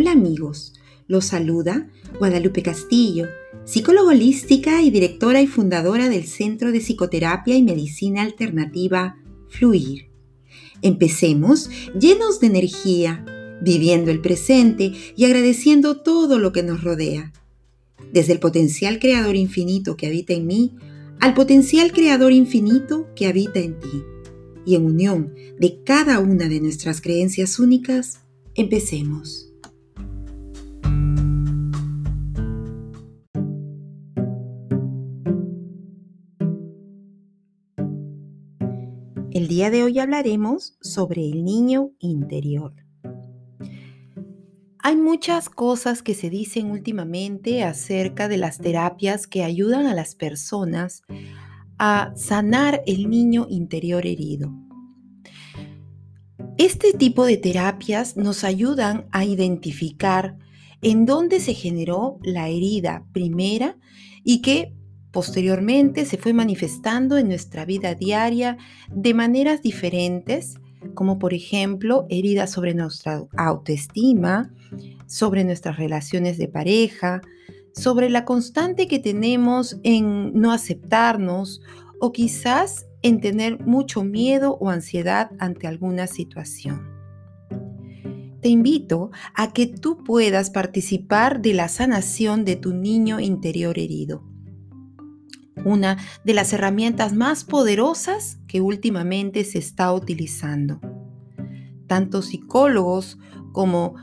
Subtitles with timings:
[0.00, 0.72] Hola amigos,
[1.08, 3.26] los saluda Guadalupe Castillo,
[3.66, 9.18] psicóloga holística y directora y fundadora del Centro de Psicoterapia y Medicina Alternativa
[9.50, 10.06] Fluir.
[10.80, 11.68] Empecemos
[12.00, 13.26] llenos de energía,
[13.60, 17.34] viviendo el presente y agradeciendo todo lo que nos rodea.
[18.10, 20.76] Desde el potencial creador infinito que habita en mí
[21.20, 24.02] al potencial creador infinito que habita en ti.
[24.64, 28.20] Y en unión de cada una de nuestras creencias únicas,
[28.54, 29.49] empecemos.
[39.32, 42.74] El día de hoy hablaremos sobre el niño interior.
[44.82, 50.16] Hay muchas cosas que se dicen últimamente acerca de las terapias que ayudan a las
[50.16, 51.02] personas
[51.78, 54.52] a sanar el niño interior herido.
[56.58, 60.38] Este tipo de terapias nos ayudan a identificar
[60.82, 63.78] en dónde se generó la herida primera
[64.24, 64.74] y que
[65.12, 68.58] Posteriormente se fue manifestando en nuestra vida diaria
[68.94, 70.54] de maneras diferentes,
[70.94, 74.54] como por ejemplo heridas sobre nuestra autoestima,
[75.06, 77.22] sobre nuestras relaciones de pareja,
[77.74, 81.60] sobre la constante que tenemos en no aceptarnos
[82.00, 86.88] o quizás en tener mucho miedo o ansiedad ante alguna situación.
[88.40, 94.29] Te invito a que tú puedas participar de la sanación de tu niño interior herido
[95.64, 100.80] una de las herramientas más poderosas que últimamente se está utilizando.
[101.86, 103.18] Tanto psicólogos
[103.52, 103.96] como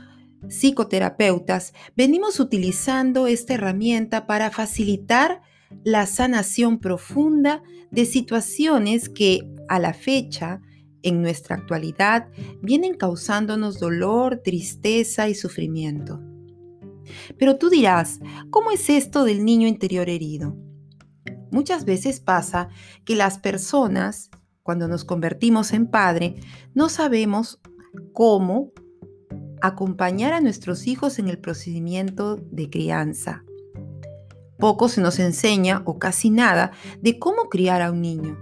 [0.48, 5.42] psicoterapeutas venimos utilizando esta herramienta para facilitar
[5.84, 10.60] la sanación profunda de situaciones que a la fecha,
[11.02, 12.28] en nuestra actualidad,
[12.62, 16.20] vienen causándonos dolor, tristeza y sufrimiento.
[17.38, 18.20] Pero tú dirás,
[18.50, 20.56] ¿cómo es esto del niño interior herido?
[21.50, 22.68] Muchas veces pasa
[23.04, 24.30] que las personas,
[24.62, 26.34] cuando nos convertimos en padre,
[26.74, 27.60] no sabemos
[28.12, 28.72] cómo
[29.60, 33.44] acompañar a nuestros hijos en el procedimiento de crianza.
[34.58, 38.36] Poco se nos enseña, o casi nada, de cómo criar a un niño.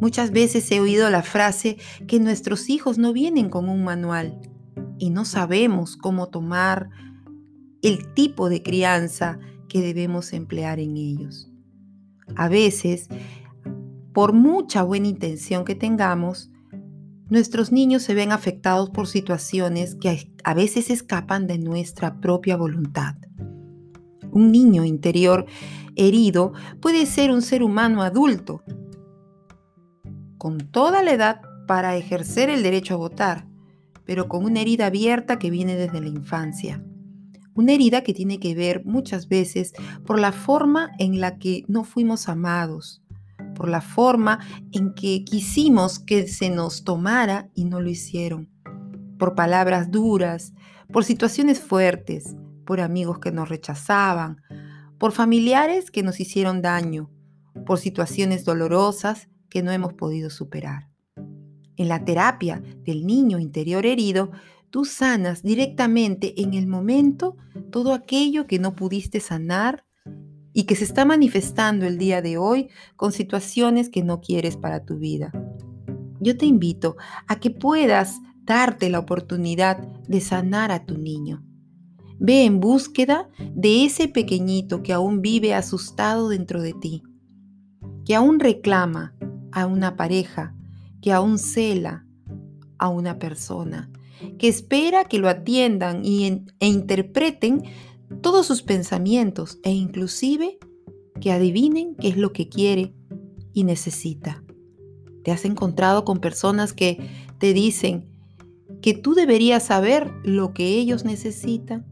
[0.00, 4.40] Muchas veces he oído la frase que nuestros hijos no vienen con un manual
[4.98, 6.90] y no sabemos cómo tomar
[7.82, 11.51] el tipo de crianza que debemos emplear en ellos.
[12.36, 13.08] A veces,
[14.12, 16.50] por mucha buena intención que tengamos,
[17.28, 23.14] nuestros niños se ven afectados por situaciones que a veces escapan de nuestra propia voluntad.
[24.30, 25.46] Un niño interior
[25.96, 28.62] herido puede ser un ser humano adulto,
[30.38, 33.46] con toda la edad para ejercer el derecho a votar,
[34.04, 36.84] pero con una herida abierta que viene desde la infancia.
[37.54, 39.72] Una herida que tiene que ver muchas veces
[40.06, 43.02] por la forma en la que no fuimos amados,
[43.54, 44.40] por la forma
[44.72, 48.48] en que quisimos que se nos tomara y no lo hicieron,
[49.18, 50.52] por palabras duras,
[50.90, 54.38] por situaciones fuertes, por amigos que nos rechazaban,
[54.98, 57.10] por familiares que nos hicieron daño,
[57.66, 60.88] por situaciones dolorosas que no hemos podido superar.
[61.76, 64.30] En la terapia del niño interior herido
[64.72, 67.36] tú sanas directamente en el momento
[67.70, 69.84] todo aquello que no pudiste sanar
[70.54, 74.86] y que se está manifestando el día de hoy con situaciones que no quieres para
[74.86, 75.30] tu vida.
[76.20, 76.96] Yo te invito
[77.28, 79.76] a que puedas darte la oportunidad
[80.08, 81.44] de sanar a tu niño.
[82.18, 87.02] Ve en búsqueda de ese pequeñito que aún vive asustado dentro de ti,
[88.06, 89.14] que aún reclama
[89.52, 90.54] a una pareja,
[91.02, 92.06] que aún cela
[92.78, 93.90] a una persona,
[94.38, 97.64] que espera que lo atiendan y e interpreten
[98.20, 100.58] todos sus pensamientos e inclusive
[101.20, 102.94] que adivinen qué es lo que quiere
[103.52, 104.42] y necesita.
[105.24, 106.98] ¿Te has encontrado con personas que
[107.38, 108.08] te dicen
[108.80, 111.86] que tú deberías saber lo que ellos necesitan?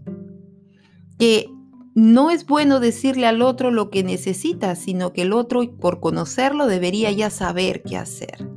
[1.18, 1.48] Que
[1.94, 6.66] no es bueno decirle al otro lo que necesita, sino que el otro, por conocerlo,
[6.66, 8.48] debería ya saber qué hacer.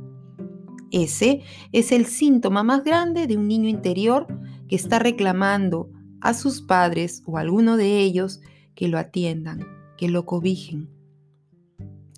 [0.94, 1.42] Ese
[1.72, 4.28] es el síntoma más grande de un niño interior
[4.68, 8.40] que está reclamando a sus padres o a alguno de ellos
[8.76, 9.66] que lo atiendan,
[9.98, 10.88] que lo cobijen.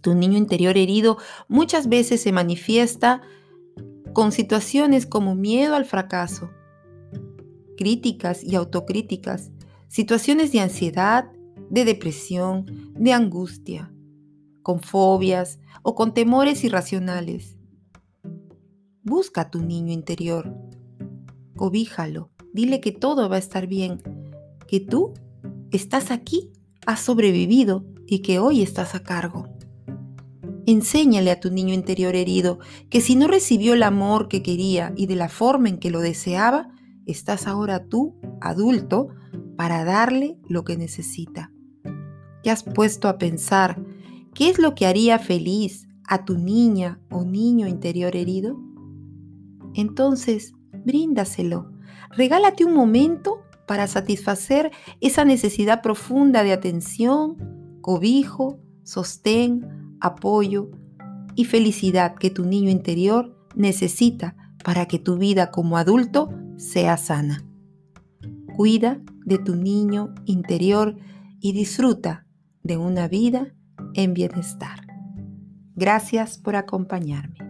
[0.03, 1.17] Tu niño interior herido
[1.49, 3.23] muchas veces se manifiesta
[4.13, 6.51] con situaciones como miedo al fracaso,
[7.79, 9.53] críticas y autocríticas,
[9.89, 11.31] situaciones de ansiedad,
[11.71, 13.91] de depresión, de angustia,
[14.63, 17.56] con fobias o con temores irracionales
[19.09, 20.53] Busca a tu niño interior,
[21.55, 24.03] cobíjalo, dile que todo va a estar bien,
[24.67, 25.15] que tú
[25.71, 26.51] estás aquí,
[26.87, 29.47] has sobrevivido y que hoy estás a cargo.
[30.67, 32.59] Enséñale a tu niño interior herido
[32.91, 36.01] que si no recibió el amor que quería y de la forma en que lo
[36.01, 36.75] deseaba,
[37.07, 39.11] estás ahora tú, adulto,
[39.57, 41.53] para darle lo que necesita.
[42.43, 43.81] ¿Te has puesto a pensar
[44.35, 48.66] qué es lo que haría feliz a tu niña o niño interior herido?
[49.77, 51.71] Entonces, bríndaselo.
[52.11, 60.71] Regálate un momento para satisfacer esa necesidad profunda de atención, cobijo, sostén, apoyo
[61.35, 64.35] y felicidad que tu niño interior necesita
[64.65, 67.45] para que tu vida como adulto sea sana.
[68.57, 70.97] Cuida de tu niño interior
[71.41, 72.27] y disfruta
[72.63, 73.55] de una vida
[73.95, 74.81] en bienestar.
[75.75, 77.46] Gracias por acompañarme.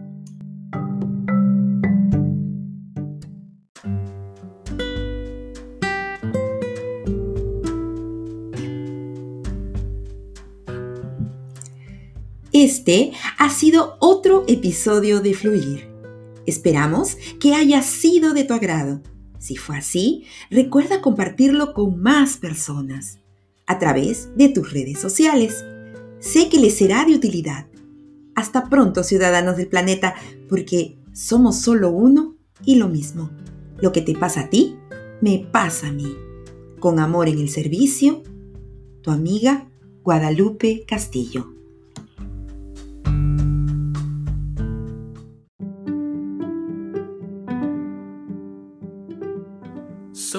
[12.59, 15.91] Este ha sido otro episodio de Fluir.
[16.47, 18.99] Esperamos que haya sido de tu agrado.
[19.37, 23.19] Si fue así, recuerda compartirlo con más personas
[23.67, 25.63] a través de tus redes sociales.
[26.17, 27.67] Sé que les será de utilidad.
[28.33, 30.15] Hasta pronto, ciudadanos del planeta,
[30.49, 33.29] porque somos solo uno y lo mismo.
[33.79, 34.75] Lo que te pasa a ti,
[35.21, 36.11] me pasa a mí.
[36.79, 38.23] Con amor en el servicio,
[39.03, 39.69] tu amiga
[40.01, 41.53] Guadalupe Castillo.